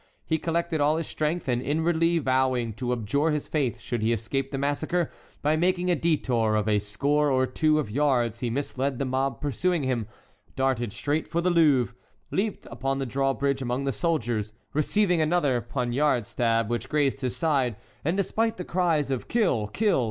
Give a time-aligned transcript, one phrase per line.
[0.25, 4.49] He collected all his strength, and inwardly vowing to abjure his faith should he escape
[4.49, 5.11] the massacre,
[5.43, 9.39] by making a detour of a score or two of yards he misled the mob
[9.41, 10.07] pursuing him,
[10.55, 11.93] darted straight for the Louvre,
[12.31, 17.75] leaped upon the drawbridge among the soldiers, received another poniard stab which grazed his side,
[18.03, 19.99] and despite the cries of "Kill—kill!"